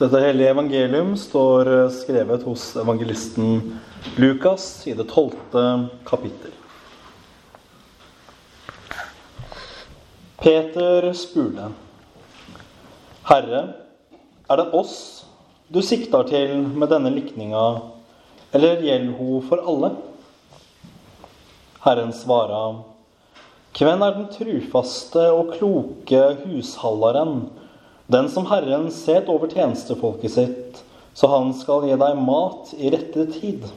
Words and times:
Dette 0.00 0.16
hellige 0.16 0.48
evangelium 0.48 1.10
står 1.20 1.68
skrevet 1.92 2.46
hos 2.48 2.62
evangelisten 2.80 3.58
Lukas 4.16 4.86
i 4.88 4.94
det 4.96 5.04
tolvte 5.10 5.64
kapittel. 6.08 6.54
Peter 10.40 11.10
spurte, 11.12 11.68
'Herre, 13.28 13.62
er 14.48 14.62
det 14.62 14.68
oss 14.72 14.96
du 15.68 15.82
sikter 15.84 16.24
til 16.32 16.56
med 16.64 16.88
denne 16.88 17.12
likninga, 17.12 17.68
eller 18.56 18.80
gjelder 18.80 19.12
hun 19.20 19.48
for 19.52 19.68
alle?' 19.68 19.94
Herren 21.84 22.16
svara, 22.16 22.80
'Hvem 23.76 24.08
er 24.08 24.16
den 24.16 24.30
trufaste 24.32 25.28
og 25.28 25.58
kloke 25.58 26.24
hushalderen?' 26.46 27.50
Den 28.10 28.28
som 28.28 28.46
Herren 28.46 28.88
set 28.90 29.28
over 29.30 29.46
tjenestefolket 29.46 30.32
sitt, 30.32 30.78
så 31.14 31.28
han 31.30 31.52
skal 31.54 31.84
gi 31.86 31.94
deg 32.00 32.16
mat 32.18 32.72
i 32.74 32.90
rette 32.90 33.26
tid. 33.36 33.68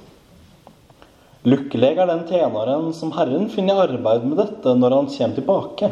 Lykkelig 1.46 1.92
er 1.92 2.10
den 2.10 2.24
tjeneren 2.26 2.88
som 2.98 3.12
Herren 3.14 3.46
finner 3.54 3.84
arbeid 3.84 4.26
med 4.26 4.40
dette 4.42 4.74
når 4.80 4.96
han 4.96 5.12
kommer 5.14 5.38
tilbake. 5.38 5.92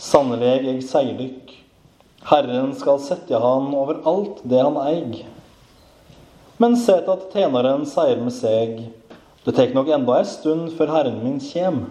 Sannelig, 0.00 0.54
jeg 0.70 0.86
sier 0.88 1.12
dykk, 1.20 1.52
Herren 2.30 2.72
skal 2.80 3.04
sette 3.04 3.44
han 3.44 3.68
over 3.76 4.00
alt 4.08 4.40
det 4.48 4.64
han 4.64 4.80
eig. 4.86 5.20
Men 6.56 6.80
set 6.80 7.12
at 7.12 7.28
tjeneren 7.36 7.84
sier 7.92 8.24
med 8.24 8.32
seg, 8.32 8.86
det 9.44 9.58
tek 9.60 9.76
nok 9.76 9.92
enda 9.92 10.16
ei 10.22 10.32
stund 10.32 10.72
før 10.80 10.96
Herren 10.96 11.20
min 11.20 11.40
kjem. 11.44 11.84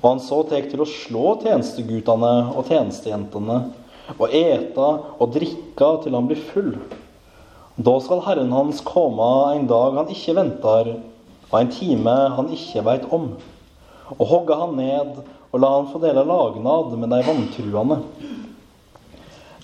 Og 0.00 0.10
han 0.14 0.26
så 0.32 0.44
tek 0.48 0.72
til 0.72 0.80
å 0.80 0.88
slå 0.88 1.40
tjenestegutane 1.44 2.36
og 2.54 2.70
tjenestejentene 2.72 3.64
og 4.18 4.28
eta 4.30 4.88
og 5.18 5.32
drikka 5.34 5.90
til 6.02 6.16
han 6.16 6.28
blir 6.28 6.40
full. 6.52 6.74
Da 7.74 7.94
skal 8.02 8.22
Herren 8.26 8.52
hans 8.54 8.82
komme 8.86 9.28
en 9.54 9.66
dag 9.70 9.96
han 9.98 10.12
ikke 10.12 10.36
venter, 10.38 10.92
og 11.50 11.56
en 11.58 11.72
time 11.74 12.14
han 12.36 12.52
ikke 12.54 12.84
veit 12.86 13.08
om, 13.14 13.32
og 14.14 14.28
hogge 14.30 14.58
han 14.60 14.76
ned 14.78 15.24
og 15.54 15.60
la 15.62 15.70
han 15.70 15.90
få 15.90 16.00
dele 16.02 16.24
lagnad 16.26 16.94
med 16.98 17.12
de 17.14 17.20
vantruende. 17.26 17.98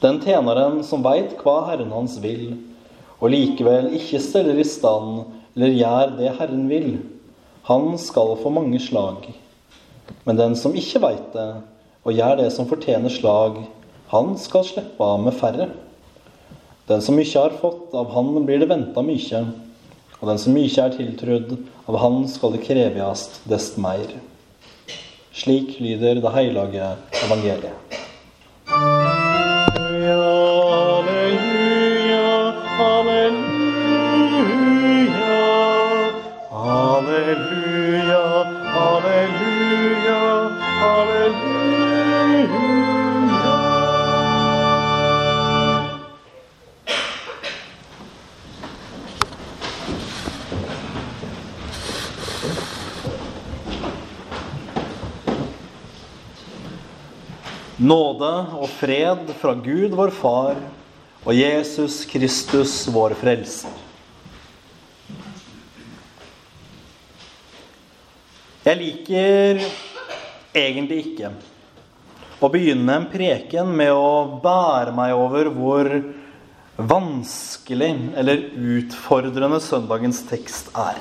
Den 0.01 0.21
tjeneren 0.23 0.85
som 0.87 1.03
veit 1.03 1.35
hva 1.43 1.57
Herren 1.67 1.91
hans 1.93 2.15
vil, 2.23 2.55
og 3.21 3.33
likevel 3.35 3.91
ikke 3.99 4.23
steller 4.23 4.59
i 4.59 4.65
stand 4.65 5.25
eller 5.57 5.75
gjør 5.75 6.15
det 6.21 6.37
Herren 6.39 6.69
vil, 6.71 6.93
han 7.67 7.99
skal 7.99 8.37
få 8.41 8.53
mange 8.55 8.79
slag. 8.81 9.27
Men 10.25 10.39
den 10.39 10.55
som 10.57 10.77
ikke 10.79 11.03
veit 11.03 11.27
det, 11.35 11.51
og 12.07 12.17
gjør 12.17 12.39
det 12.39 12.49
som 12.55 12.71
fortjener 12.71 13.13
slag, 13.13 13.59
han 14.11 14.35
skal 14.39 14.65
slippe 14.67 15.07
av 15.07 15.21
med 15.23 15.37
færre. 15.39 15.69
Den 16.91 17.03
som 17.03 17.15
mykje 17.15 17.45
har 17.45 17.59
fått, 17.61 17.93
av 17.95 18.11
han 18.11 18.33
blir 18.43 18.59
det 18.59 18.67
venta 18.71 19.05
mykje. 19.07 19.45
Og 20.19 20.25
den 20.27 20.41
som 20.43 20.57
mykje 20.57 20.87
er 20.89 20.97
tiltrudd, 20.97 21.53
av 21.87 21.99
han 22.03 22.25
skal 22.29 22.57
det 22.57 22.65
krevjast 22.65 23.39
dest 23.51 23.79
meir. 23.79 24.17
Slik 25.31 25.79
lyder 25.79 26.19
det 26.19 26.35
heilage 26.35 26.91
evangeliet. 27.23 28.01
Og 58.57 58.69
fred 58.73 59.31
fra 59.41 59.55
Gud 59.59 59.95
vår 59.97 60.13
Far 60.15 60.59
og 61.21 61.37
Jesus 61.37 62.03
Kristus 62.09 62.83
vår 62.93 63.15
Frelser. 63.21 63.73
Jeg 68.65 68.77
liker 68.77 69.63
egentlig 70.57 70.99
ikke 71.11 71.31
å 72.41 72.49
begynne 72.53 72.97
en 72.97 73.09
preken 73.13 73.73
med 73.77 73.93
å 73.93 74.41
bære 74.41 74.93
meg 74.97 75.15
over 75.17 75.49
hvor 75.53 75.91
vanskelig 76.81 77.93
eller 78.21 78.47
utfordrende 78.77 79.61
søndagens 79.65 80.23
tekst 80.29 80.71
er. 80.77 81.01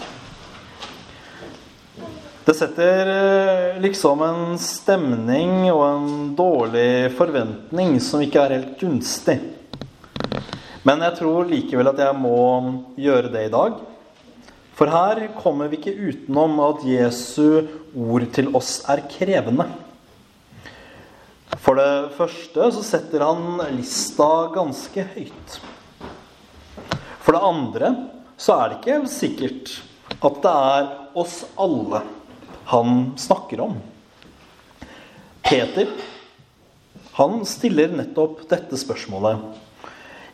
Det 2.50 2.56
setter 2.58 3.08
eh, 3.08 3.82
liksom 3.82 4.22
en 4.26 4.56
stemning 4.58 5.68
og 5.70 5.84
en 5.86 6.08
dårlig 6.34 7.12
forventning 7.14 8.00
som 8.02 8.24
ikke 8.26 8.42
er 8.42 8.56
helt 8.56 8.72
gunstig. 8.80 9.36
Men 10.82 11.06
jeg 11.06 11.20
tror 11.20 11.46
likevel 11.46 11.92
at 11.92 12.02
jeg 12.02 12.18
må 12.18 12.40
gjøre 12.98 13.30
det 13.30 13.46
i 13.46 13.54
dag. 13.54 13.78
For 14.74 14.90
her 14.90 15.22
kommer 15.38 15.70
vi 15.70 15.78
ikke 15.78 15.94
utenom 15.94 16.58
at 16.72 16.90
Jesu 16.90 17.70
ord 17.94 18.26
til 18.34 18.50
oss 18.58 18.80
er 18.90 19.06
krevende. 19.14 19.70
For 21.62 21.78
det 21.78 22.18
første 22.18 22.74
så 22.80 22.86
setter 22.96 23.30
han 23.30 23.62
lista 23.78 24.32
ganske 24.58 25.12
høyt. 25.14 25.60
For 27.22 27.38
det 27.38 27.48
andre 27.54 27.98
så 28.42 28.58
er 28.58 28.72
det 28.72 28.82
ikke 28.82 29.04
sikkert 29.22 29.84
at 30.18 30.48
det 30.48 30.62
er 30.74 30.96
oss 31.14 31.44
alle 31.54 32.08
han 32.70 33.18
snakker 33.18 33.60
om. 33.60 33.78
Peter 35.42 35.88
han 37.12 37.46
stiller 37.46 37.90
nettopp 37.98 38.44
dette 38.50 38.78
spørsmålet. 38.78 39.40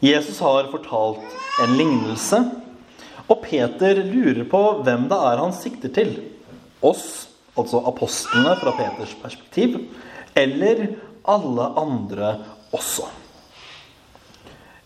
Jesus 0.04 0.42
har 0.44 0.68
fortalt 0.68 1.24
en 1.64 1.78
lignelse, 1.80 2.42
og 3.32 3.40
Peter 3.46 4.02
lurer 4.04 4.44
på 4.52 4.62
hvem 4.84 5.06
det 5.10 5.20
er 5.30 5.40
han 5.40 5.56
sikter 5.56 5.94
til. 5.96 6.12
Oss, 6.84 7.06
altså 7.56 7.80
apostlene 7.88 8.58
fra 8.60 8.76
Peters 8.82 9.16
perspektiv, 9.22 9.80
eller 10.36 10.84
alle 11.24 11.70
andre 11.80 12.34
også. 12.76 13.08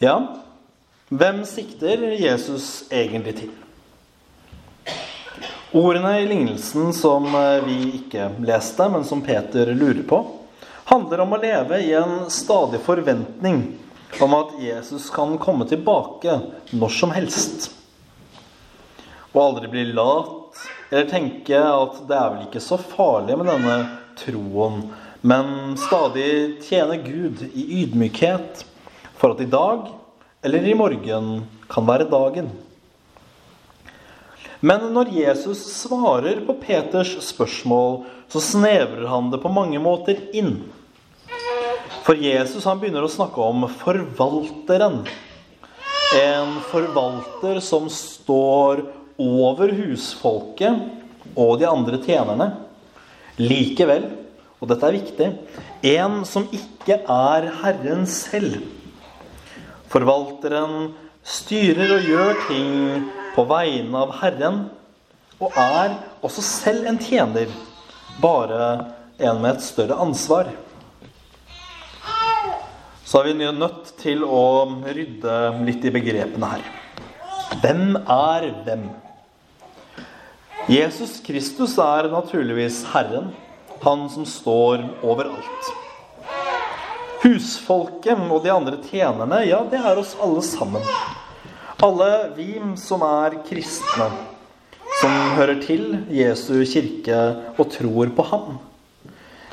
Ja, 0.06 0.20
hvem 1.10 1.42
sikter 1.50 2.12
Jesus 2.14 2.86
egentlig 2.94 3.36
til? 3.42 3.52
Ordene 5.72 6.19
i 6.19 6.25
lignelsen 6.25 6.94
som 6.94 7.25
eh, 7.35 7.63
vi 7.66 7.91
ikke 8.00 8.31
leste, 8.41 8.88
men 8.90 9.03
som 9.06 9.22
Peter 9.22 9.69
lurer 9.69 10.02
på, 10.02 10.24
handler 10.90 11.22
om 11.22 11.35
å 11.35 11.38
leve 11.38 11.78
i 11.85 11.91
en 11.94 12.24
stadig 12.34 12.80
forventning 12.81 13.59
om 14.18 14.34
at 14.34 14.56
Jesus 14.57 15.12
kan 15.13 15.35
komme 15.38 15.68
tilbake 15.69 16.40
når 16.74 16.96
som 16.96 17.13
helst. 17.13 17.68
Og 19.30 19.44
aldri 19.44 19.69
bli 19.69 19.84
lat 19.91 20.57
eller 20.90 21.06
tenke 21.12 21.59
at 21.62 22.01
det 22.09 22.18
er 22.18 22.31
vel 22.34 22.47
ikke 22.47 22.63
så 22.66 22.80
farlig 22.81 23.38
med 23.38 23.51
denne 23.51 23.75
troen, 24.18 24.81
men 25.22 25.78
stadig 25.78 26.63
tjene 26.66 26.97
Gud 27.03 27.46
i 27.53 27.68
ydmykhet 27.84 28.66
for 29.22 29.36
at 29.36 29.46
i 29.46 29.51
dag 29.53 29.86
eller 30.41 30.66
i 30.66 30.74
morgen 30.81 31.44
kan 31.69 31.86
være 31.86 32.09
dagen. 32.09 32.50
Men 34.59 34.90
når 34.92 35.14
Jesus 35.16 35.62
svarer 35.72 36.42
på 36.44 36.56
Peters 36.59 37.14
spørsmål, 37.30 38.03
så 38.28 38.42
snevrer 38.44 39.08
han 39.08 39.30
det 39.31 39.40
på 39.40 39.52
mange 39.53 39.80
måter 39.80 40.20
inn. 40.36 40.58
For 42.03 42.20
Jesus 42.20 42.66
han 42.68 42.80
begynner 42.81 43.06
å 43.06 43.12
snakke 43.12 43.40
om 43.40 43.64
forvalteren. 43.80 45.03
En 46.19 46.56
forvalter 46.72 47.60
som 47.63 47.88
står 47.94 48.83
over 49.19 49.72
husfolket 49.78 51.36
og 51.38 51.60
de 51.62 51.68
andre 51.69 52.00
tjenerne. 52.04 52.50
Likevel, 53.39 54.10
og 54.60 54.72
dette 54.74 54.89
er 54.89 54.98
viktig, 54.98 55.30
en 55.94 56.19
som 56.28 56.50
ikke 56.51 57.00
er 57.00 57.48
Herren 57.62 58.04
selv. 58.10 58.60
Forvalteren 59.89 60.92
styrer 61.24 61.95
og 61.95 62.10
gjør 62.10 62.44
ting 62.50 62.74
på 63.36 63.46
vegne 63.50 64.06
av 64.06 64.16
Herren, 64.22 64.62
og 65.40 65.56
er 65.56 65.96
også 66.26 66.44
selv 66.44 66.88
en 66.90 67.00
tjener, 67.00 67.52
bare 68.20 68.64
en 69.20 69.40
med 69.42 69.56
et 69.56 69.64
større 69.64 69.98
ansvar. 70.00 70.50
Så 73.06 73.22
er 73.22 73.31
vi 73.31 73.52
nødt 73.52 73.94
til 73.98 74.22
å 74.24 74.44
rydde 74.86 75.38
litt 75.66 75.86
i 75.88 75.94
begrepene 75.94 76.52
her. 76.52 76.66
Hvem 77.64 77.96
er 78.04 78.50
hvem? 78.66 78.84
Jesus 80.70 81.18
Kristus 81.26 81.80
er 81.81 82.12
naturligvis 82.12 82.84
Herren, 82.92 83.31
han 83.81 84.10
som 84.14 84.28
står 84.28 84.84
overalt. 85.02 85.72
husfolket 87.20 88.20
og 88.31 88.44
de 88.44 88.52
andre 88.54 88.78
tjenerne, 88.86 89.42
ja, 89.50 89.60
det 89.68 89.81
er 89.81 89.98
oss 90.00 90.14
alle 90.24 90.44
sammen. 90.46 90.86
Alle 91.80 92.34
vi 92.36 92.58
som 92.76 93.04
er 93.08 93.38
kristne, 93.48 94.10
som 95.00 95.14
hører 95.38 95.62
til 95.64 95.86
Jesu 96.12 96.66
kirke 96.68 97.20
og 97.56 97.70
tror 97.72 98.12
på 98.18 98.26
ham. 98.28 98.58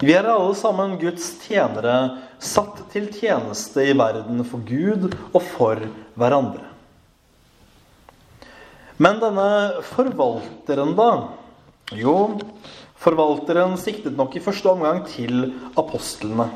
Vi 0.02 0.11
er 0.11 0.26
alle 0.26 0.56
sammen 0.58 0.96
Guds 0.99 1.28
tjenere, 1.44 2.19
satt 2.43 2.82
til 2.90 3.06
tjeneste 3.14 3.87
i 3.87 3.94
verden 3.94 4.43
for 4.43 4.67
Gud 4.67 5.06
og 5.31 5.38
for 5.52 5.87
hverandre. 6.19 6.67
Men 8.99 9.23
denne 9.23 9.49
forvalteren, 9.94 10.96
da? 10.99 11.11
Jo, 11.94 12.40
forvalteren 12.99 13.78
siktet 13.78 14.19
nok 14.19 14.34
i 14.34 14.43
første 14.43 14.75
omgang 14.75 15.05
til 15.14 15.52
apostlene. 15.78 16.50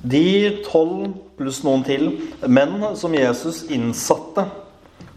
De 0.00 0.62
tolv 0.64 1.12
pluss 1.36 1.60
noen 1.64 1.84
til 1.84 2.06
menn 2.48 2.80
som 2.96 3.12
Jesus 3.16 3.66
innsatte 3.68 4.46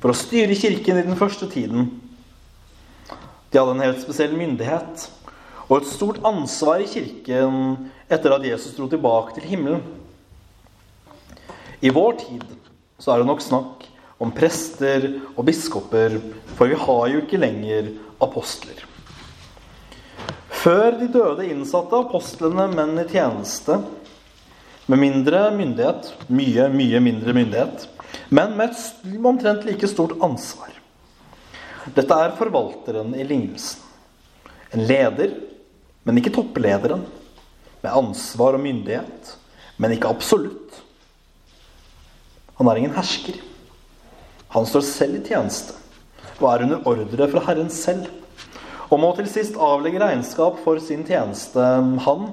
for 0.03 0.11
å 0.11 0.17
styre 0.17 0.57
kirken 0.59 0.99
i 0.99 1.05
den 1.07 1.19
første 1.19 1.47
tiden. 1.51 1.87
De 3.51 3.59
hadde 3.59 3.77
en 3.77 3.85
helt 3.85 4.01
spesiell 4.03 4.33
myndighet 4.35 5.07
og 5.69 5.77
et 5.77 5.87
stort 5.87 6.19
ansvar 6.27 6.83
i 6.83 6.89
kirken 6.91 7.77
etter 8.11 8.35
at 8.35 8.43
Jesus 8.47 8.75
dro 8.75 8.89
tilbake 8.91 9.37
til 9.37 9.47
himmelen. 9.47 9.83
I 11.83 11.91
vår 11.93 12.19
tid 12.19 12.43
så 12.99 13.13
er 13.13 13.21
det 13.21 13.29
nok 13.29 13.43
snakk 13.43 13.87
om 14.23 14.31
prester 14.35 15.07
og 15.33 15.45
biskoper, 15.47 16.19
for 16.55 16.71
vi 16.71 16.79
har 16.79 17.07
jo 17.11 17.23
ikke 17.23 17.39
lenger 17.39 17.89
apostler. 18.23 18.83
Før 20.63 20.95
de 20.99 21.09
døde 21.11 21.47
innsatte 21.51 22.03
apostlene 22.05 22.69
menn 22.71 22.95
i 23.01 23.07
tjeneste 23.09 23.81
med 24.85 24.99
mindre 24.99 25.45
myndighet, 25.55 26.11
mye, 26.27 26.67
mye 26.73 26.99
mindre 27.03 27.33
myndighet, 27.35 27.87
men 28.29 28.55
med 28.57 28.73
et 28.73 29.25
omtrent 29.25 29.65
like 29.67 29.87
stort 29.87 30.17
ansvar. 30.23 30.73
Dette 31.95 32.15
er 32.15 32.35
forvalteren 32.37 33.13
i 33.15 33.25
lignelsen. 33.27 33.81
En 34.73 34.85
leder, 34.87 35.35
men 36.03 36.17
ikke 36.19 36.33
topplederen. 36.33 37.03
Med 37.83 37.91
ansvar 37.91 38.55
og 38.55 38.63
myndighet, 38.63 39.33
men 39.77 39.95
ikke 39.95 40.11
absolutt. 40.11 40.79
Han 42.57 42.69
er 42.71 42.79
ingen 42.79 42.95
hersker. 42.95 43.39
Han 44.53 44.67
står 44.69 44.85
selv 44.87 45.19
i 45.19 45.25
tjeneste 45.27 45.79
og 46.39 46.47
er 46.49 46.63
under 46.65 46.87
ordre 46.89 47.27
fra 47.31 47.43
Herren 47.47 47.69
selv. 47.71 48.07
Og 48.91 48.99
må 49.01 49.11
til 49.17 49.27
sist 49.31 49.55
avlegge 49.57 50.01
regnskap 50.01 50.59
for 50.63 50.79
sin 50.83 51.05
tjeneste, 51.07 51.61
han 52.05 52.25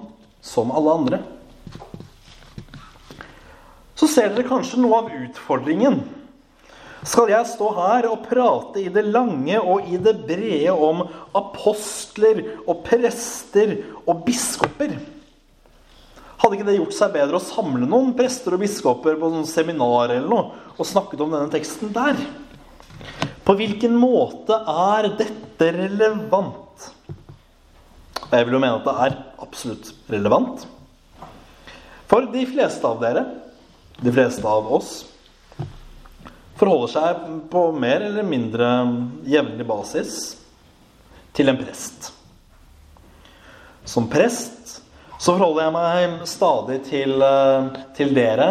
som 0.44 0.72
alle 0.74 0.96
andre. 1.00 1.20
Ser 4.20 4.34
dere 4.34 4.44
kanskje 4.44 4.82
noe 4.82 4.98
av 4.98 5.06
utfordringen. 5.16 5.94
Skal 7.08 7.30
jeg 7.32 7.46
stå 7.48 7.70
her 7.72 8.04
og 8.10 8.26
prate 8.26 8.82
i 8.82 8.90
det 8.92 9.06
lange 9.06 9.56
og 9.56 9.88
i 9.88 9.96
det 9.96 10.12
brede 10.28 10.74
om 10.76 11.00
apostler 11.40 12.42
og 12.66 12.82
prester 12.84 13.72
og 14.02 14.20
biskoper? 14.28 14.92
Hadde 16.36 16.58
ikke 16.58 16.68
det 16.68 16.76
gjort 16.76 16.98
seg 16.98 17.16
bedre 17.16 17.40
å 17.40 17.46
samle 17.46 17.88
noen 17.88 18.12
prester 18.20 18.52
og 18.52 18.60
biskoper 18.60 19.16
på 19.16 19.32
noen 19.32 19.48
seminar 19.48 20.12
eller 20.12 20.28
noe 20.28 20.76
og 20.76 20.92
snakket 20.92 21.24
om 21.24 21.32
denne 21.32 21.56
teksten 21.56 21.96
der? 21.96 22.20
På 23.40 23.56
hvilken 23.56 23.96
måte 23.96 24.60
er 24.60 25.14
dette 25.16 25.74
relevant? 25.80 26.90
Jeg 28.28 28.44
vil 28.44 28.60
jo 28.60 28.66
mene 28.68 28.76
at 28.82 28.84
det 28.84 29.00
er 29.08 29.20
absolutt 29.48 29.94
relevant. 30.12 30.68
For 32.12 32.28
de 32.28 32.50
fleste 32.52 32.84
av 32.84 33.00
dere, 33.00 33.30
de 34.00 34.12
fleste 34.12 34.46
av 34.48 34.68
oss, 34.72 34.92
forholder 36.60 36.92
seg 36.92 37.20
på 37.52 37.64
mer 37.72 38.04
eller 38.04 38.26
mindre 38.26 38.68
jevnlig 39.28 39.66
basis 39.68 40.16
til 41.36 41.52
en 41.52 41.60
prest. 41.60 42.10
Som 43.88 44.10
prest 44.12 44.80
så 45.20 45.34
forholder 45.34 45.66
jeg 45.66 45.74
meg 45.74 46.28
stadig 46.28 46.78
til, 46.88 47.22
eh, 47.22 47.70
til 47.96 48.14
dere. 48.16 48.50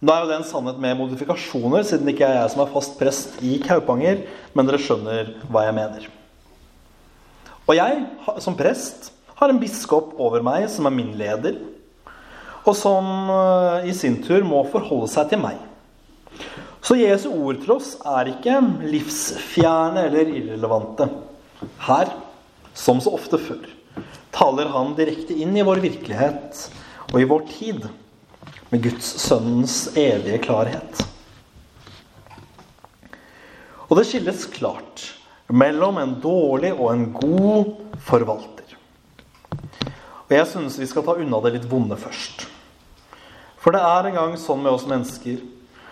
Nå 0.00 0.12
er 0.12 0.22
jo 0.22 0.30
det 0.30 0.38
en 0.40 0.48
sannhet 0.48 0.78
med 0.80 0.96
modifikasjoner, 0.98 1.84
siden 1.84 2.06
det 2.06 2.14
ikke 2.16 2.26
er 2.26 2.40
jeg 2.40 2.50
som 2.50 2.62
er 2.64 2.72
fast 2.72 2.98
prest 2.98 3.42
i 3.42 3.58
Kaupanger, 3.62 4.24
men 4.54 4.66
dere 4.66 4.80
skjønner 4.80 5.34
hva 5.50 5.66
jeg 5.66 5.76
mener. 5.76 6.08
Og 7.68 7.76
jeg, 7.76 8.06
som 8.42 8.56
prest, 8.56 9.12
har 9.36 9.52
en 9.52 9.60
biskop 9.60 10.16
over 10.18 10.42
meg 10.42 10.66
som 10.68 10.88
er 10.88 10.96
min 10.96 11.12
leder, 11.18 11.60
og 12.64 12.76
som 12.76 13.30
eh, 13.32 13.90
i 13.90 13.94
sin 13.96 14.20
tur 14.24 14.44
må 14.46 14.62
forholde 14.72 15.08
seg 15.12 15.32
til 15.32 15.42
meg. 15.42 15.58
Så 16.80 16.96
Jesu 16.96 17.28
ord 17.32 17.60
til 17.60 17.74
oss 17.76 17.94
er 18.08 18.32
ikke 18.32 18.56
livsfjerne 18.88 20.06
eller 20.08 20.32
irrelevante. 20.32 21.10
Her, 21.84 22.12
som 22.74 23.02
så 23.04 23.12
ofte 23.16 23.40
før 23.40 23.68
taler 24.30 24.70
han 24.72 24.94
direkte 24.96 25.34
inn 25.42 25.56
i 25.58 25.64
vår 25.66 25.80
virkelighet 25.82 26.60
og 27.10 27.16
i 27.20 27.26
vår 27.28 27.42
tid 27.50 27.88
med 28.70 28.84
Guds 28.84 29.08
sønnens 29.24 29.90
evige 29.98 30.38
klarhet. 30.44 31.02
Og 33.90 33.98
det 33.98 34.06
skilles 34.06 34.46
klart 34.54 35.08
mellom 35.50 35.98
en 35.98 36.14
dårlig 36.22 36.70
og 36.76 36.92
en 36.92 37.08
god 37.16 37.72
forvalter. 38.06 38.76
Og 40.30 40.36
jeg 40.36 40.46
synes 40.46 40.78
vi 40.78 40.86
skal 40.86 41.02
ta 41.06 41.18
unna 41.18 41.42
det 41.42 41.56
litt 41.56 41.66
vonde 41.70 41.98
først. 41.98 42.46
For 43.60 43.76
det 43.76 43.82
er 43.84 44.08
en 44.08 44.16
gang 44.16 44.36
sånn 44.40 44.62
med 44.64 44.72
oss 44.72 44.88
mennesker 44.88 45.40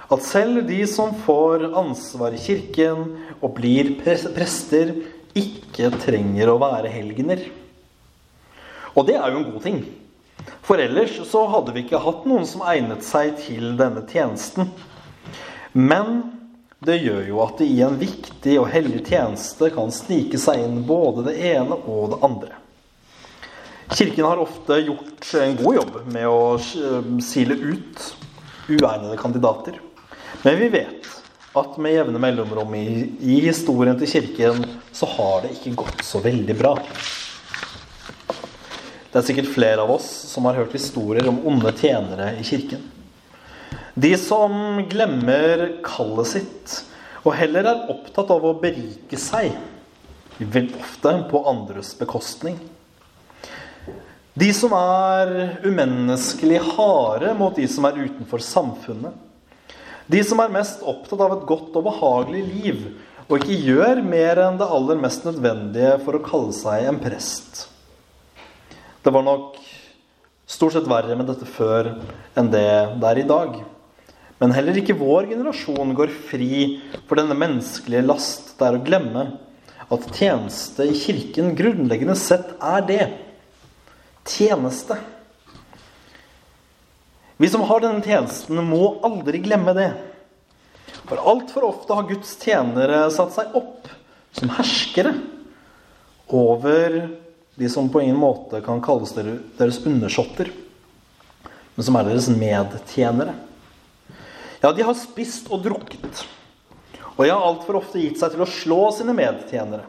at 0.09 0.25
selv 0.25 0.63
de 0.69 0.81
som 0.89 1.13
får 1.27 1.67
ansvar 1.77 2.33
i 2.33 2.41
kirken 2.41 3.05
og 3.43 3.53
blir 3.59 3.93
prester, 4.01 4.95
ikke 5.37 5.91
trenger 6.01 6.49
å 6.49 6.61
være 6.63 6.89
helgener. 6.91 7.43
Og 8.97 9.05
det 9.07 9.19
er 9.19 9.29
jo 9.31 9.43
en 9.43 9.51
god 9.53 9.67
ting. 9.67 9.83
For 10.65 10.81
ellers 10.81 11.19
så 11.29 11.45
hadde 11.53 11.75
vi 11.75 11.85
ikke 11.85 12.01
hatt 12.03 12.25
noen 12.29 12.49
som 12.49 12.65
egnet 12.67 13.05
seg 13.05 13.37
til 13.45 13.77
denne 13.79 14.03
tjenesten. 14.09 14.73
Men 15.77 16.23
det 16.85 17.01
gjør 17.03 17.29
jo 17.29 17.43
at 17.45 17.61
det 17.61 17.69
i 17.69 17.83
en 17.85 17.99
viktig 18.01 18.57
og 18.63 18.71
hellig 18.73 19.05
tjeneste 19.11 19.69
kan 19.75 19.93
snike 19.93 20.41
seg 20.41 20.65
inn 20.65 20.81
både 20.89 21.27
det 21.29 21.37
ene 21.53 21.77
og 21.85 22.15
det 22.15 22.21
andre. 22.25 22.57
Kirken 23.95 24.25
har 24.25 24.37
ofte 24.37 24.81
gjort 24.85 25.35
en 25.35 25.57
god 25.57 25.75
jobb 25.75 25.95
med 26.13 26.27
å 26.29 26.59
sile 27.25 27.57
ut 27.57 28.03
uegnede 28.69 29.17
kandidater. 29.21 29.79
Men 30.43 30.59
vi 30.61 30.69
vet 30.73 31.09
at 31.57 31.79
med 31.81 31.95
jevne 31.97 32.21
mellomrom 32.21 32.75
i, 32.77 32.89
i 33.21 33.39
historien 33.47 33.97
til 33.99 34.11
Kirken 34.11 34.61
så 34.93 35.09
har 35.17 35.47
det 35.47 35.55
ikke 35.57 35.79
gått 35.81 36.05
så 36.05 36.21
veldig 36.23 36.59
bra. 36.59 36.75
Det 39.09 39.23
er 39.23 39.25
sikkert 39.25 39.49
flere 39.55 39.83
av 39.83 39.91
oss 39.97 40.07
som 40.29 40.45
har 40.47 40.59
hørt 40.61 40.77
historier 40.77 41.31
om 41.31 41.41
onde 41.49 41.73
tjenere 41.81 42.35
i 42.37 42.45
kirken. 42.45 42.83
De 43.97 44.13
som 44.21 44.83
glemmer 44.91 45.65
kallet 45.83 46.29
sitt 46.37 46.75
og 47.25 47.33
heller 47.35 47.67
er 47.67 47.89
opptatt 47.91 48.29
av 48.31 48.45
å 48.45 48.53
berike 48.61 49.19
seg, 49.19 49.57
vel 50.39 50.69
ofte 50.77 51.15
på 51.33 51.41
andres 51.51 51.95
bekostning. 51.99 52.61
De 54.39 54.49
som 54.55 54.75
er 54.77 55.59
umenneskelig 55.65 56.61
harde 56.77 57.33
mot 57.39 57.57
de 57.57 57.65
som 57.71 57.87
er 57.89 57.97
utenfor 58.05 58.43
samfunnet. 58.45 59.17
De 60.07 60.21
som 60.25 60.39
er 60.41 60.53
mest 60.53 60.85
opptatt 60.87 61.25
av 61.25 61.35
et 61.35 61.47
godt 61.49 61.75
og 61.77 61.87
behagelig 61.89 62.45
liv, 62.47 62.85
og 63.29 63.43
ikke 63.43 63.59
gjør 63.67 64.03
mer 64.07 64.41
enn 64.45 64.61
det 64.61 64.69
aller 64.77 65.01
mest 65.01 65.27
nødvendige 65.27 65.97
for 66.05 66.17
å 66.17 66.23
kalle 66.25 66.55
seg 66.57 66.87
en 66.87 67.01
prest. 67.03 67.67
Det 69.03 69.13
var 69.13 69.27
nok 69.27 69.59
stort 70.49 70.77
sett 70.77 70.89
verre 70.89 71.19
med 71.19 71.29
dette 71.29 71.49
før 71.49 71.93
enn 72.39 72.53
det 72.53 72.69
det 73.01 73.11
er 73.11 73.23
i 73.25 73.29
dag. 73.29 73.61
Men 74.39 74.55
heller 74.55 74.79
ikke 74.79 74.97
vår 74.97 75.33
generasjon 75.33 75.97
går 75.99 76.15
fri 76.31 76.79
for 77.09 77.19
denne 77.19 77.37
menneskelige 77.37 78.07
last 78.07 78.55
det 78.59 78.69
er 78.69 78.79
å 78.79 78.85
glemme 78.87 79.31
at 79.89 80.13
tjeneste 80.15 80.87
i 80.87 80.97
kirken 80.97 81.57
grunnleggende 81.59 82.15
sett 82.19 82.55
er 82.63 82.87
det. 82.87 83.07
Tjeneste. 84.29 84.99
Vi 87.39 87.49
som 87.49 87.63
har 87.69 87.81
denne 87.81 88.03
tjenesten, 88.03 88.59
må 88.67 88.99
aldri 89.07 89.41
glemme 89.45 89.73
det. 89.77 89.93
For 91.09 91.21
altfor 91.23 91.69
ofte 91.69 91.97
har 91.97 92.09
Guds 92.09 92.35
tjenere 92.43 93.07
satt 93.15 93.33
seg 93.37 93.55
opp 93.57 93.89
som 94.37 94.51
herskere 94.59 95.15
over 96.29 96.99
de 97.59 97.69
som 97.73 97.89
på 97.89 98.03
ingen 98.05 98.19
måte 98.19 98.61
kan 98.61 98.83
kalles 98.85 99.15
deres 99.17 99.81
undersåtter, 99.87 100.51
men 101.75 101.87
som 101.87 101.97
er 101.99 102.11
deres 102.11 102.29
medtjenere. 102.31 103.35
Ja, 104.61 104.73
de 104.75 104.85
har 104.85 104.99
spist 104.99 105.49
og 105.55 105.63
drukket, 105.65 106.25
og 107.15 107.23
de 107.25 107.31
har 107.33 107.43
altfor 107.43 107.81
ofte 107.81 108.03
gitt 108.03 108.19
seg 108.21 108.35
til 108.35 108.45
å 108.45 108.51
slå 108.51 108.83
sine 108.95 109.15
medtjenere. 109.17 109.87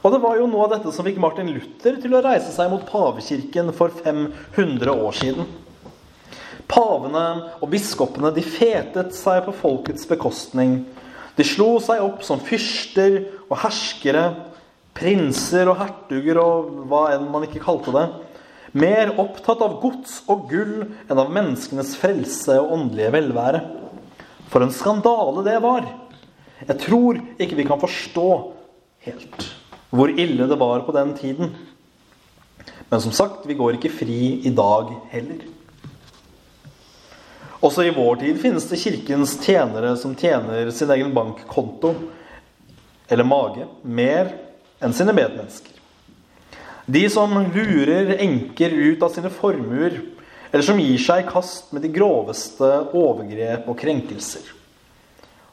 Og 0.00 0.14
det 0.14 0.20
var 0.22 0.38
jo 0.38 0.46
noe 0.48 0.64
av 0.64 0.76
dette 0.76 0.92
som 0.96 1.04
fikk 1.04 1.18
Martin 1.20 1.50
Luther 1.52 1.98
til 2.00 2.14
å 2.16 2.22
reise 2.24 2.52
seg 2.54 2.70
mot 2.72 2.86
pavekirken 2.88 3.68
for 3.76 3.92
500 3.92 4.94
år 4.94 5.18
siden. 5.18 5.48
Pavene 6.70 7.24
og 7.58 7.68
biskopene 7.72 8.30
de 8.32 8.44
fetet 8.46 9.12
seg 9.16 9.42
på 9.44 9.56
folkets 9.60 10.08
bekostning. 10.08 10.80
De 11.36 11.44
slo 11.44 11.74
seg 11.84 12.00
opp 12.04 12.24
som 12.24 12.40
fyrster 12.40 13.20
og 13.50 13.58
herskere, 13.60 14.24
prinser 14.96 15.68
og 15.70 15.78
hertuger 15.82 16.40
og 16.40 16.72
hva 16.90 17.04
enn 17.14 17.28
man 17.32 17.44
ikke 17.46 17.62
kalte 17.64 17.94
det. 17.94 18.06
Mer 18.80 19.12
opptatt 19.18 19.62
av 19.66 19.80
gods 19.82 20.20
og 20.30 20.48
gull 20.50 20.76
enn 21.10 21.18
av 21.18 21.32
menneskenes 21.34 21.96
frelse 21.98 22.56
og 22.62 22.72
åndelige 22.76 23.12
velvære. 23.18 23.64
For 24.50 24.64
en 24.64 24.74
skandale 24.74 25.44
det 25.46 25.58
var! 25.62 25.88
Jeg 26.60 26.76
tror 26.86 27.18
ikke 27.40 27.56
vi 27.58 27.66
kan 27.68 27.80
forstå 27.80 28.28
helt 29.06 29.49
hvor 29.90 30.10
ille 30.10 30.46
det 30.46 30.58
var 30.58 30.84
på 30.86 30.94
den 30.94 31.14
tiden. 31.18 31.54
Men 32.88 33.00
som 33.00 33.12
sagt, 33.12 33.46
vi 33.46 33.58
går 33.58 33.78
ikke 33.78 33.92
fri 33.92 34.40
i 34.46 34.52
dag 34.54 34.92
heller. 35.10 35.42
Også 37.60 37.84
i 37.84 37.92
vår 37.92 38.22
tid 38.22 38.38
finnes 38.40 38.64
det 38.70 38.80
kirkens 38.80 39.34
tjenere 39.44 39.92
som 40.00 40.14
tjener 40.16 40.70
sin 40.72 40.90
egen 40.94 41.12
bankkonto 41.14 41.92
eller 43.10 43.26
mage 43.26 43.66
mer 43.82 44.30
enn 44.80 44.94
sine 44.96 45.12
medmennesker. 45.12 45.74
De 46.90 47.02
som 47.12 47.34
lurer 47.52 48.16
enker 48.16 48.72
ut 48.72 49.02
av 49.04 49.12
sine 49.14 49.30
formuer, 49.30 50.00
eller 50.50 50.66
som 50.66 50.80
gir 50.80 50.98
seg 50.98 51.22
i 51.22 51.28
kast 51.28 51.74
med 51.74 51.84
de 51.84 51.92
groveste 51.94 52.70
overgrep 52.96 53.68
og 53.70 53.78
krenkelser. 53.78 54.48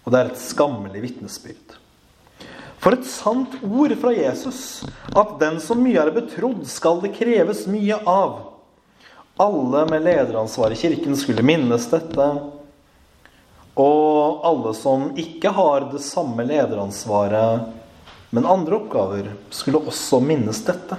Og 0.05 0.13
det 0.13 0.21
er 0.21 0.31
et 0.31 0.41
skammelig 0.41 1.03
vitnesbyrd. 1.03 1.75
For 2.77 2.93
et 2.93 3.07
sant 3.09 3.55
ord 3.65 3.95
fra 4.01 4.13
Jesus, 4.13 4.83
at 5.17 5.33
den 5.41 5.57
som 5.63 5.81
mye 5.81 6.01
er 6.01 6.13
betrodd, 6.13 6.61
skal 6.69 7.01
det 7.01 7.15
kreves 7.17 7.65
mye 7.69 7.97
av. 8.05 8.37
Alle 9.41 9.85
med 9.89 10.05
lederansvar 10.05 10.71
i 10.71 10.77
kirken 10.79 11.17
skulle 11.17 11.45
minnes 11.45 11.89
dette. 11.89 12.27
Og 13.77 14.45
alle 14.45 14.73
som 14.77 15.09
ikke 15.17 15.51
har 15.53 15.89
det 15.91 16.01
samme 16.05 16.45
lederansvaret, 16.45 17.67
men 18.29 18.49
andre 18.49 18.79
oppgaver, 18.79 19.29
skulle 19.53 19.81
også 19.85 20.19
minnes 20.21 20.61
dette. 20.65 20.97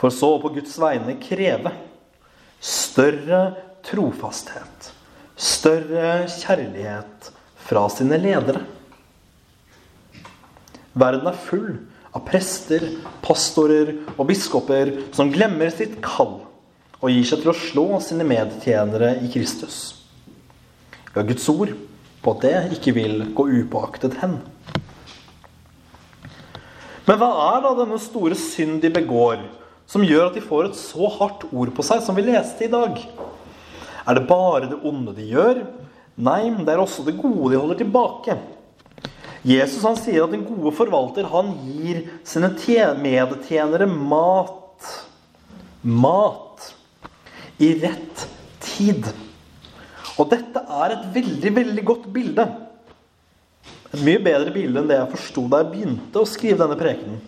For 0.00 0.12
så 0.12 0.34
på 0.40 0.52
Guds 0.56 0.76
vegne 0.80 1.16
kreve 1.20 1.72
større 2.64 3.42
trofasthet, 3.84 4.90
større 5.36 6.24
kjærlighet 6.28 7.30
fra 7.64 7.84
sine 7.92 8.18
ledere. 8.20 8.64
Verden 10.94 11.26
er 11.26 11.38
full 11.46 11.70
av 12.14 12.22
prester, 12.28 12.84
pastorer 13.24 13.96
og 14.14 14.28
biskoper 14.28 14.92
som 15.14 15.32
glemmer 15.34 15.72
sitt 15.74 15.98
kall 16.04 16.38
og 17.00 17.10
gir 17.10 17.26
seg 17.28 17.42
til 17.42 17.50
å 17.50 17.58
slå 17.58 17.86
sine 18.00 18.26
medtjenere 18.26 19.16
i 19.24 19.28
Kristus. 19.32 19.78
Vi 21.10 21.18
har 21.18 21.26
Guds 21.28 21.48
ord 21.52 21.74
på 22.24 22.32
at 22.32 22.46
det 22.46 22.78
ikke 22.78 22.94
vil 22.96 23.26
gå 23.36 23.48
upåaktet 23.60 24.16
hen. 24.22 24.38
Men 27.04 27.20
hva 27.20 27.28
er 27.50 27.60
da 27.66 27.74
denne 27.82 28.00
store 28.00 28.38
synd 28.38 28.80
de 28.80 28.88
begår, 28.94 29.42
som 29.90 30.06
gjør 30.06 30.30
at 30.30 30.38
de 30.38 30.44
får 30.46 30.70
et 30.70 30.78
så 30.80 31.10
hardt 31.18 31.44
ord 31.52 31.74
på 31.76 31.84
seg 31.84 32.00
som 32.06 32.16
vi 32.16 32.24
leste 32.24 32.64
i 32.64 32.72
dag? 32.72 32.96
Er 34.04 34.16
det 34.16 34.28
bare 34.30 34.70
det 34.70 34.80
onde 34.86 35.12
de 35.16 35.26
gjør? 35.28 35.60
Nei, 36.24 36.48
det 36.64 36.72
er 36.72 36.80
også 36.80 37.04
det 37.04 37.18
gode 37.18 37.52
de 37.52 37.60
holder 37.60 37.82
tilbake. 37.82 38.38
Jesus 39.44 39.82
han 39.84 39.98
sier 40.00 40.24
at 40.24 40.32
en 40.32 40.46
gode 40.46 40.72
forvalter 40.72 41.26
han 41.28 41.50
gir 41.66 42.06
sine 42.24 42.48
medtjenere 42.96 43.86
mat. 43.86 44.88
Mat. 45.82 46.70
I 47.60 47.74
rett 47.82 48.24
tid. 48.64 49.04
Og 50.16 50.30
dette 50.30 50.62
er 50.62 50.94
et 50.94 51.04
veldig, 51.14 51.52
veldig 51.60 51.84
godt 51.84 52.08
bilde. 52.14 52.46
Et 53.92 54.02
mye 54.02 54.22
bedre 54.22 54.50
bilde 54.54 54.80
enn 54.80 54.88
det 54.90 54.98
jeg 54.98 55.12
forsto 55.12 55.44
da 55.50 55.60
jeg 55.60 55.72
begynte 55.74 56.22
å 56.22 56.28
skrive 56.28 56.64
denne 56.64 56.78
prekenen. 56.80 57.20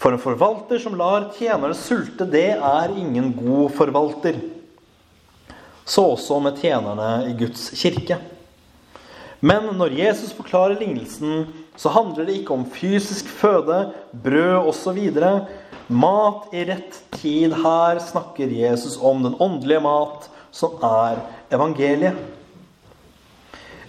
For 0.00 0.16
en 0.16 0.20
forvalter 0.20 0.80
som 0.80 0.96
lar 0.96 1.28
tjenerne 1.36 1.76
sulte, 1.76 2.26
det 2.28 2.56
er 2.56 2.96
ingen 2.96 3.30
god 3.36 3.70
forvalter. 3.76 4.40
Så 5.84 6.06
også 6.16 6.38
med 6.42 6.60
tjenerne 6.60 7.10
i 7.28 7.34
Guds 7.36 7.68
kirke. 7.76 8.18
Men 9.40 9.70
når 9.78 9.94
Jesus 9.96 10.34
forklarer 10.36 10.76
lignelsen, 10.76 11.46
så 11.80 11.92
handler 11.94 12.26
det 12.28 12.40
ikke 12.40 12.52
om 12.58 12.66
fysisk 12.68 13.28
føde, 13.40 13.86
brød 14.12 14.68
osv. 14.68 14.98
Mat 15.88 16.52
i 16.52 16.66
rett 16.68 16.98
tid. 17.16 17.56
Her 17.56 18.02
snakker 18.04 18.52
Jesus 18.52 18.98
om 19.00 19.24
den 19.24 19.38
åndelige 19.40 19.80
mat, 19.84 20.28
som 20.52 20.76
er 20.84 21.22
evangeliet. 21.52 22.20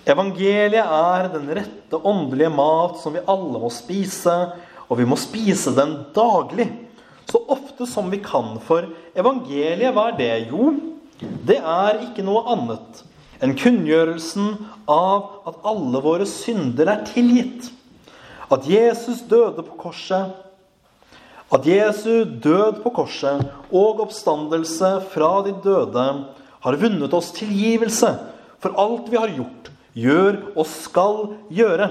Evangeliet 0.08 0.82
er 0.82 1.28
den 1.36 1.52
rette 1.60 2.00
åndelige 2.00 2.50
mat 2.56 2.96
som 3.04 3.14
vi 3.14 3.22
alle 3.30 3.60
må 3.62 3.70
spise, 3.74 4.38
og 4.88 4.98
vi 4.98 5.06
må 5.06 5.20
spise 5.20 5.76
den 5.76 5.98
daglig. 6.16 6.70
Så 7.28 7.44
ofte 7.52 7.86
som 7.88 8.08
vi 8.12 8.24
kan. 8.24 8.56
For 8.64 8.88
evangeliet, 9.20 9.92
hva 9.94 10.10
er 10.10 10.18
det? 10.18 10.34
Jo, 10.48 10.72
det 11.20 11.60
er 11.60 12.06
ikke 12.08 12.24
noe 12.26 12.48
annet 12.56 13.04
enn 13.42 13.56
kunngjørelsen 13.58 14.54
av 14.90 15.48
at 15.50 15.64
alle 15.68 16.02
våre 16.04 16.28
synder 16.30 16.92
er 16.94 17.06
tilgitt. 17.10 17.72
At 18.52 18.68
Jesus 18.70 19.24
døde 19.30 19.64
på 19.66 19.78
korset. 19.80 20.36
At 21.52 21.66
Jesu 21.68 22.24
død 22.24 22.80
på 22.84 22.94
korset 22.96 23.44
og 23.72 24.04
oppstandelse 24.06 24.92
fra 25.12 25.32
de 25.48 25.56
døde 25.64 26.06
har 26.62 26.78
vunnet 26.80 27.16
oss 27.18 27.32
tilgivelse 27.36 28.14
for 28.62 28.78
alt 28.80 29.10
vi 29.12 29.20
har 29.20 29.34
gjort, 29.34 29.72
gjør 29.98 30.38
og 30.54 30.68
skal 30.70 31.18
gjøre 31.52 31.90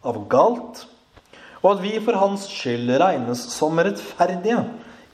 av 0.00 0.18
galt, 0.32 0.86
og 1.60 1.74
at 1.74 1.82
vi 1.84 1.98
for 2.00 2.16
Hans 2.16 2.46
skyld 2.48 2.88
regnes 3.02 3.42
som 3.52 3.78
rettferdige, 3.78 4.62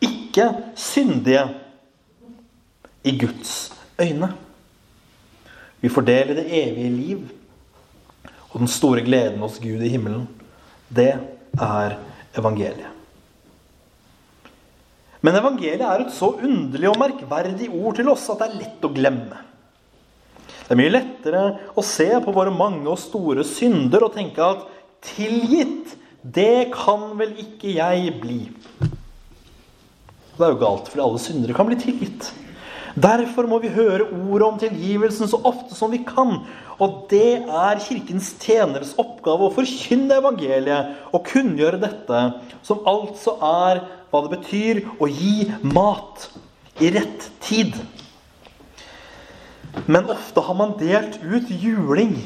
ikke 0.04 0.48
syndige, 0.78 1.48
i 3.06 3.12
Guds 3.18 3.70
øyne. 4.02 4.32
Vi 5.86 5.90
får 5.94 6.02
det 6.02 6.42
evige 6.42 6.90
liv 6.90 7.18
og 8.50 8.56
den 8.58 8.70
store 8.72 9.04
gleden 9.06 9.38
hos 9.44 9.60
Gud 9.62 9.84
i 9.86 9.90
himmelen. 9.92 10.24
Det 10.90 11.12
er 11.14 11.92
evangeliet. 12.34 12.88
Men 15.22 15.38
evangeliet 15.38 15.84
er 15.86 16.02
et 16.02 16.10
så 16.16 16.32
underlig 16.34 16.88
og 16.90 16.98
merkverdig 16.98 17.68
ord 17.70 18.00
til 18.00 18.10
oss 18.10 18.24
at 18.32 18.42
det 18.42 18.48
er 18.48 18.56
lett 18.64 18.86
å 18.88 18.90
glemme. 18.96 19.38
Det 20.64 20.74
er 20.74 20.80
mye 20.80 20.94
lettere 20.96 21.42
å 21.78 21.84
se 21.86 22.08
på 22.24 22.34
våre 22.34 22.54
mange 22.54 22.90
og 22.90 22.98
store 22.98 23.44
synder 23.46 24.08
og 24.08 24.16
tenke 24.16 24.42
at 24.42 24.64
tilgitt, 25.12 25.94
det 26.18 26.72
kan 26.74 27.12
vel 27.20 27.36
ikke 27.44 27.76
jeg 27.76 28.10
bli. 28.24 28.40
Det 28.80 30.42
er 30.42 30.50
jo 30.50 30.58
galt, 30.64 30.90
for 30.90 31.04
alle 31.06 31.22
syndere 31.22 31.54
kan 31.54 31.70
bli 31.70 31.78
tilgitt. 31.78 32.32
Derfor 32.96 33.44
må 33.44 33.58
vi 33.60 33.68
høre 33.68 34.06
ordet 34.08 34.46
om 34.46 34.56
tilgivelsen 34.60 35.28
så 35.28 35.40
ofte 35.44 35.76
som 35.76 35.92
vi 35.92 36.00
kan. 36.06 36.38
Og 36.80 37.04
det 37.10 37.42
er 37.44 37.82
Kirkens 37.84 38.30
tjeneres 38.40 38.94
oppgave 39.00 39.48
å 39.48 39.52
forkynne 39.52 40.16
evangeliet 40.16 41.12
og 41.12 41.26
kunngjøre 41.28 41.80
dette, 41.82 42.22
som 42.64 42.80
altså 42.88 43.36
er 43.44 43.82
hva 44.08 44.22
det 44.24 44.32
betyr 44.38 44.82
å 44.96 45.10
gi 45.12 45.50
mat 45.60 46.30
i 46.80 46.90
rett 46.96 47.28
tid. 47.44 47.76
Men 49.84 50.08
ofte 50.08 50.40
har 50.40 50.56
man 50.56 50.76
delt 50.80 51.20
ut 51.20 51.52
juling 51.52 52.16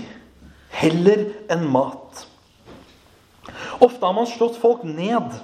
heller 0.78 1.26
enn 1.50 1.66
mat. 1.66 2.26
Ofte 3.82 4.06
har 4.06 4.14
man 4.14 4.30
slått 4.30 4.60
folk 4.62 4.86
ned 4.86 5.34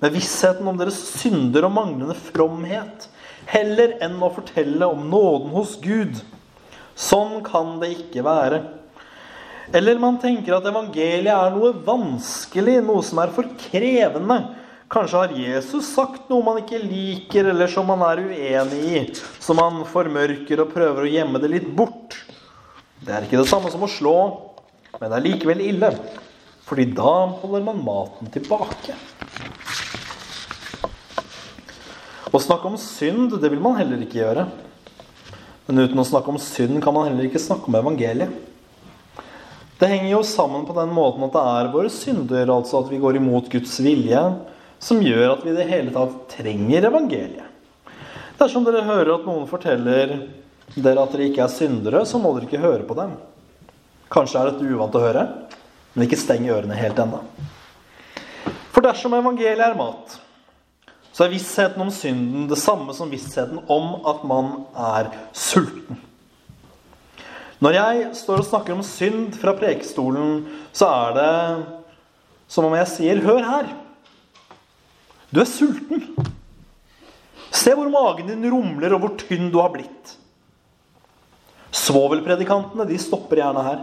med 0.00 0.14
vissheten 0.14 0.68
om 0.68 0.78
deres 0.80 0.96
synder 1.20 1.68
og 1.68 1.76
manglende 1.76 2.16
fromhet 2.16 3.11
heller 3.50 3.96
enn 4.04 4.20
å 4.22 4.30
fortelle 4.34 4.86
om 4.86 5.08
nåden 5.10 5.50
hos 5.56 5.76
Gud. 5.82 6.20
Sånn 6.98 7.40
kan 7.46 7.78
det 7.82 7.92
ikke 7.96 8.24
være. 8.26 8.62
Eller 9.72 10.00
man 10.00 10.18
tenker 10.20 10.56
at 10.56 10.66
evangeliet 10.68 11.32
er 11.32 11.54
noe 11.54 11.72
vanskelig, 11.86 12.80
noe 12.84 13.04
som 13.06 13.22
er 13.22 13.32
for 13.32 13.48
krevende. 13.60 14.38
Kanskje 14.92 15.22
har 15.22 15.36
Jesus 15.38 15.88
sagt 15.94 16.28
noe 16.28 16.44
man 16.44 16.58
ikke 16.60 16.82
liker, 16.82 17.48
eller 17.54 17.70
som 17.72 17.86
man 17.88 18.02
er 18.04 18.20
uenig 18.26 18.80
i, 18.90 19.04
som 19.40 19.56
man 19.56 19.80
formørker 19.88 20.60
og 20.60 20.74
prøver 20.74 21.06
å 21.06 21.12
gjemme 21.14 21.40
det 21.40 21.48
litt 21.54 21.70
bort. 21.78 22.18
Det 23.00 23.14
er 23.14 23.24
ikke 23.24 23.40
det 23.40 23.48
samme 23.48 23.72
som 23.72 23.86
å 23.86 23.90
slå, 23.90 24.16
men 24.98 25.08
det 25.08 25.16
er 25.16 25.24
likevel 25.30 25.64
ille. 25.64 25.94
Fordi 26.68 26.84
da 26.92 27.14
holder 27.40 27.64
man 27.66 27.80
maten 27.86 28.28
tilbake. 28.34 28.94
Å 32.32 32.40
snakke 32.40 32.64
om 32.64 32.78
synd, 32.80 33.34
det 33.42 33.50
vil 33.52 33.60
man 33.60 33.76
heller 33.76 34.00
ikke 34.00 34.22
gjøre. 34.22 34.46
Men 35.66 35.82
uten 35.84 36.00
å 36.00 36.06
snakke 36.08 36.32
om 36.32 36.40
synd 36.40 36.78
kan 36.80 36.94
man 36.96 37.10
heller 37.10 37.28
ikke 37.28 37.42
snakke 37.42 37.68
om 37.68 37.76
evangeliet. 37.76 38.32
Det 39.76 39.90
henger 39.90 40.14
jo 40.14 40.22
sammen 40.24 40.64
på 40.64 40.72
den 40.76 40.94
måten 40.94 41.26
at 41.26 41.34
det 41.34 41.42
er 41.42 41.70
våre 41.74 41.90
synder, 41.92 42.48
altså 42.54 42.80
at 42.80 42.88
vi 42.88 43.02
går 43.02 43.18
imot 43.18 43.50
Guds 43.52 43.74
vilje, 43.84 44.22
som 44.80 45.02
gjør 45.04 45.34
at 45.34 45.44
vi 45.44 45.52
i 45.52 45.58
det 45.58 45.68
hele 45.68 45.92
tatt 45.92 46.16
trenger 46.38 46.88
evangeliet. 46.88 47.50
Dersom 48.40 48.64
dere 48.64 48.86
hører 48.86 49.12
at 49.18 49.28
noen 49.28 49.44
forteller 49.50 50.16
dere 50.72 51.02
at 51.04 51.12
dere 51.12 51.28
ikke 51.28 51.44
er 51.44 51.52
syndere, 51.52 52.06
så 52.08 52.16
må 52.22 52.32
dere 52.32 52.48
ikke 52.48 52.62
høre 52.64 52.86
på 52.88 52.96
dem. 52.96 53.12
Kanskje 54.12 54.40
er 54.40 54.50
dette 54.50 54.72
uvant 54.72 54.96
å 54.96 55.04
høre, 55.04 55.28
men 55.92 56.08
ikke 56.08 56.20
steng 56.20 56.48
ørene 56.48 56.78
helt 56.80 56.98
ennå. 57.02 57.20
For 58.72 58.80
dersom 58.86 59.20
evangeliet 59.20 59.66
er 59.66 59.76
mat, 59.76 60.16
så 61.12 61.26
er 61.26 61.34
vissheten 61.34 61.82
om 61.84 61.92
synden 61.92 62.48
det 62.48 62.58
samme 62.60 62.94
som 62.96 63.10
vissheten 63.12 63.60
om 63.70 64.00
at 64.08 64.24
man 64.28 64.52
er 64.72 65.12
sulten. 65.36 66.00
Når 67.62 67.76
jeg 67.76 68.06
står 68.18 68.42
og 68.42 68.48
snakker 68.48 68.74
om 68.74 68.82
synd 68.82 69.36
fra 69.38 69.54
prekestolen, 69.54 70.40
så 70.74 70.88
er 70.88 71.16
det 71.18 71.32
som 72.50 72.66
om 72.66 72.74
jeg 72.74 72.90
sier 72.90 73.20
'Hør 73.22 73.44
her. 73.44 73.66
Du 75.32 75.40
er 75.40 75.48
sulten.' 75.48 76.32
Se 77.52 77.74
hvor 77.76 77.88
magen 77.92 78.26
din 78.26 78.50
rumler, 78.50 78.94
og 78.94 79.00
hvor 79.00 79.16
tynn 79.20 79.50
du 79.52 79.60
har 79.60 79.68
blitt. 79.68 80.16
Svovelpredikantene 81.70 82.86
de 82.88 82.98
stopper 82.98 83.36
gjerne 83.36 83.64
her. 83.66 83.82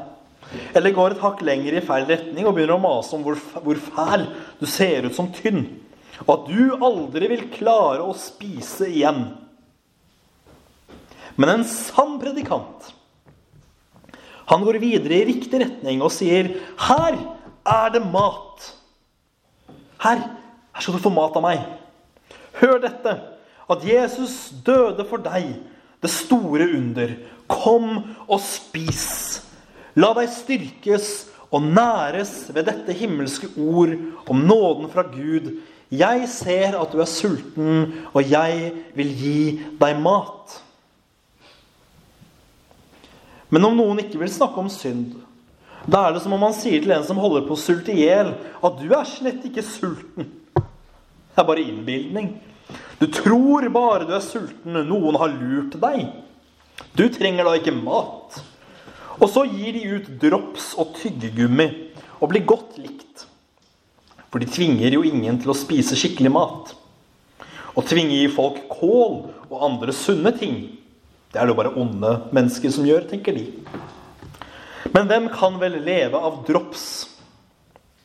Eller 0.76 0.96
går 0.96 1.14
et 1.14 1.22
hakk 1.22 1.44
lenger 1.46 1.78
i 1.78 1.86
feil 1.86 2.08
retning 2.10 2.48
og 2.48 2.56
begynner 2.58 2.80
å 2.80 2.82
mase 2.82 3.14
om 3.14 3.22
hvor, 3.24 3.38
hvor 3.62 3.76
fæl 3.76 4.26
du 4.60 4.66
ser 4.66 5.06
ut 5.06 5.16
som 5.16 5.30
tynn. 5.32 5.68
Og 6.26 6.32
at 6.36 6.50
du 6.50 6.76
aldri 6.84 7.30
vil 7.32 7.48
klare 7.54 8.04
å 8.04 8.16
spise 8.18 8.90
igjen. 8.90 9.30
Men 11.40 11.54
en 11.54 11.68
sann 11.68 12.18
predikant, 12.20 12.90
han 14.50 14.64
går 14.66 14.80
videre 14.82 15.20
i 15.20 15.28
riktig 15.30 15.62
retning 15.62 16.02
og 16.02 16.12
sier, 16.12 16.50
'Her 16.76 17.16
er 17.66 17.90
det 17.94 18.02
mat.' 18.02 18.74
Her, 20.00 20.18
her 20.74 20.82
skal 20.82 20.94
du 20.96 21.04
få 21.04 21.12
mat 21.12 21.36
av 21.36 21.44
meg. 21.44 21.60
Hør 22.60 22.80
dette, 22.80 23.14
at 23.70 23.84
Jesus 23.84 24.50
døde 24.66 25.06
for 25.06 25.18
deg, 25.18 25.60
det 26.02 26.10
store 26.10 26.70
under. 26.76 27.16
Kom 27.48 28.16
og 28.28 28.40
spis. 28.40 29.44
La 30.00 30.14
deg 30.18 30.30
styrkes 30.32 31.28
og 31.52 31.66
næres 31.66 32.48
ved 32.54 32.70
dette 32.70 32.96
himmelske 32.96 33.50
ord 33.58 33.96
om 34.30 34.46
nåden 34.48 34.90
fra 34.94 35.04
Gud. 35.04 35.52
Jeg 35.90 36.28
ser 36.30 36.76
at 36.78 36.92
du 36.94 37.00
er 37.02 37.10
sulten, 37.10 37.94
og 38.14 38.22
jeg 38.30 38.74
vil 38.98 39.14
gi 39.18 39.40
deg 39.80 40.02
mat. 40.04 40.60
Men 43.50 43.66
om 43.66 43.80
noen 43.80 44.04
ikke 44.04 44.22
vil 44.22 44.30
snakke 44.30 44.62
om 44.62 44.70
synd, 44.70 45.16
da 45.90 46.04
er 46.06 46.14
det 46.14 46.22
som 46.22 46.36
om 46.36 46.44
man 46.44 46.54
sier 46.54 46.84
til 46.84 46.94
en 46.94 47.06
som 47.08 47.18
holder 47.18 47.48
på 47.48 47.56
å 47.56 47.62
sulte 47.62 47.96
i 47.96 48.04
hjel, 48.04 48.36
at 48.38 48.78
du 48.78 48.92
er 48.94 49.10
slett 49.10 49.48
ikke 49.48 49.66
sulten. 49.66 50.30
Det 50.54 51.42
er 51.42 51.48
bare 51.48 51.64
innbildning. 51.66 52.34
Du 53.00 53.08
tror 53.10 53.66
bare 53.74 54.06
du 54.06 54.14
er 54.14 54.24
sulten. 54.24 54.76
Noen 54.86 55.18
har 55.18 55.34
lurt 55.34 55.78
deg. 55.82 56.10
Du 56.94 57.08
trenger 57.10 57.48
da 57.48 57.56
ikke 57.58 57.74
mat. 57.74 58.42
Og 59.20 59.28
så 59.32 59.46
gir 59.50 59.74
de 59.76 59.86
ut 59.98 60.10
drops 60.22 60.74
og 60.80 60.94
tyggegummi 61.00 61.70
og 62.20 62.30
blir 62.32 62.46
godt 62.48 62.78
likt. 62.80 63.09
For 64.30 64.42
de 64.42 64.50
tvinger 64.50 64.94
jo 64.94 65.06
ingen 65.06 65.40
til 65.42 65.52
å 65.52 65.58
spise 65.58 65.98
skikkelig 65.98 66.32
mat. 66.34 66.74
Å 67.74 67.86
tvinge 67.86 68.18
i 68.18 68.30
folk 68.32 68.62
kål 68.72 69.16
og 69.50 69.64
andre 69.66 69.96
sunne 69.96 70.34
ting, 70.38 70.62
det 71.30 71.38
er 71.38 71.46
det 71.46 71.54
jo 71.54 71.60
bare 71.60 71.76
onde 71.78 72.14
mennesker 72.34 72.74
som 72.74 72.88
gjør, 72.88 73.06
tenker 73.10 73.36
de. 73.38 73.46
Men 74.94 75.10
hvem 75.10 75.28
kan 75.34 75.60
vel 75.62 75.78
leve 75.86 76.18
av 76.18 76.42
drops? 76.48 76.86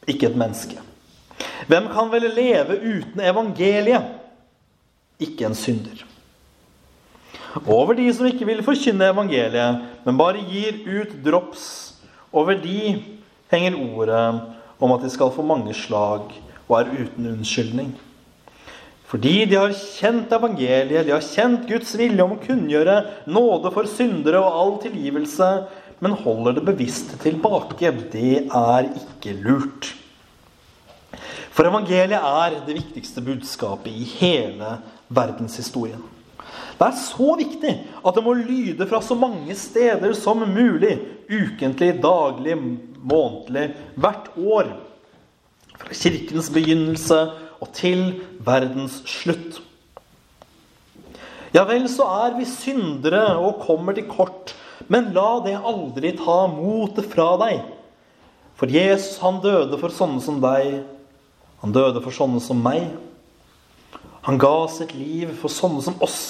Ikke 0.05 0.29
et 0.29 0.37
menneske. 0.37 0.81
Hvem 1.71 1.89
kan 1.93 2.11
vel 2.13 2.29
leve 2.37 2.77
uten 2.77 3.23
evangeliet? 3.25 4.11
Ikke 5.23 5.49
en 5.49 5.57
synder. 5.57 6.03
Over 7.65 7.95
de 7.97 8.09
som 8.13 8.27
ikke 8.29 8.47
vil 8.49 8.65
forkynne 8.67 9.09
evangeliet, 9.15 9.81
men 10.05 10.19
bare 10.19 10.43
gir 10.51 10.83
ut 10.85 11.15
drops. 11.25 11.95
Over 12.35 12.59
de 12.59 12.99
henger 13.53 13.79
ordet 13.79 14.25
om 14.85 14.93
at 14.95 15.05
de 15.05 15.13
skal 15.13 15.33
få 15.33 15.45
mange 15.47 15.75
slag 15.77 16.29
og 16.69 16.77
er 16.79 16.93
uten 16.93 17.31
unnskyldning. 17.35 17.95
Fordi 19.09 19.45
de 19.47 19.59
har 19.61 19.75
kjent 19.77 20.33
evangeliet, 20.33 21.07
de 21.07 21.13
har 21.15 21.25
kjent 21.25 21.69
Guds 21.69 21.93
vilje 21.99 22.25
om 22.25 22.35
å 22.35 22.41
kunngjøre 22.43 22.97
nåde 23.31 23.71
for 23.75 23.89
syndere 23.91 24.41
og 24.43 24.57
all 24.61 24.73
tilgivelse, 24.83 25.51
men 26.03 26.17
holder 26.25 26.57
det 26.57 26.65
bevisst 26.67 27.13
tilbake. 27.23 27.93
Det 28.11 28.49
er 28.49 28.89
ikke 28.91 29.37
lurt. 29.45 29.93
For 31.55 31.69
evangeliet 31.69 32.19
er 32.19 32.59
det 32.67 32.75
viktigste 32.81 33.23
budskapet 33.23 33.93
i 33.93 34.09
hele 34.17 34.79
verdenshistorien. 35.15 36.03
Det 36.75 36.89
er 36.89 36.97
så 36.99 37.37
viktig 37.39 37.75
at 38.03 38.17
det 38.17 38.25
må 38.25 38.35
lyde 38.35 38.87
fra 38.91 38.99
så 39.05 39.15
mange 39.15 39.55
steder 39.55 40.17
som 40.19 40.43
mulig. 40.43 40.97
Ukentlig, 41.31 41.93
daglig, 42.03 42.57
månedlig, 43.05 43.69
hvert 44.01 44.33
år. 44.41 44.73
Fra 45.75 45.95
kirkens 45.97 46.51
begynnelse 46.55 47.21
og 47.61 47.71
til 47.77 48.21
verdens 48.45 49.01
slutt. 49.09 49.61
Ja 51.55 51.63
vel, 51.69 51.87
så 51.91 52.07
er 52.27 52.35
vi 52.39 52.49
syndere 52.51 53.37
og 53.39 53.63
kommer 53.63 53.95
til 53.95 54.09
kort, 54.11 54.57
men 54.91 55.13
la 55.15 55.39
det 55.45 55.55
aldri 55.55 56.11
ta 56.19 56.45
motet 56.51 57.07
fra 57.13 57.35
deg. 57.45 57.63
For 58.59 58.71
Jesus, 58.71 59.21
han 59.23 59.41
døde 59.43 59.79
for 59.79 59.95
sånne 59.95 60.23
som 60.23 60.41
deg. 60.43 60.83
Han 61.63 61.75
døde 61.75 62.03
for 62.03 62.15
sånne 62.15 62.43
som 62.43 62.59
meg. 62.63 62.89
Han 64.27 64.39
ga 64.41 64.67
sitt 64.73 64.95
liv 64.97 65.31
for 65.41 65.53
sånne 65.53 65.83
som 65.85 65.97
oss. 66.03 66.21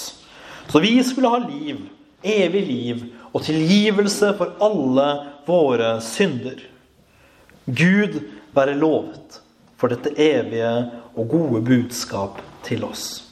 Så 0.69 0.81
vi 0.83 0.97
skulle 1.05 1.29
ha 1.31 1.41
liv, 1.41 1.85
evig 2.25 2.63
liv 2.67 3.03
og 3.31 3.43
tilgivelse 3.45 4.31
for 4.37 4.55
alle 4.63 5.09
våre 5.47 5.95
synder. 6.03 6.59
Gud 7.65 8.19
være 8.55 8.77
lovet 8.79 9.39
for 9.79 9.91
dette 9.91 10.13
evige 10.21 10.71
og 11.15 11.29
gode 11.31 11.61
budskap 11.65 12.41
til 12.65 12.85
oss. 12.87 13.25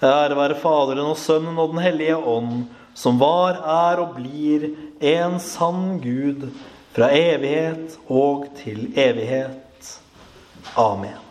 Ære 0.00 0.36
være 0.36 0.58
Faderen 0.60 1.12
og 1.12 1.18
Sønnen 1.20 1.58
og 1.60 1.74
Den 1.74 1.82
hellige 1.84 2.16
ånd, 2.16 2.68
som 2.96 3.20
var, 3.20 3.60
er 3.60 4.00
og 4.02 4.16
blir 4.16 4.70
en 5.00 5.38
sann 5.40 6.00
Gud 6.02 6.48
fra 6.96 7.12
evighet 7.14 7.98
og 8.08 8.48
til 8.62 8.88
evighet. 8.98 10.00
Amen. 10.76 11.29